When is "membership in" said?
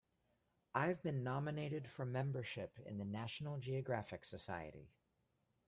2.07-2.97